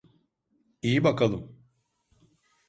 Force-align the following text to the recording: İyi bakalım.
İyi 0.81 1.03
bakalım. 1.03 1.59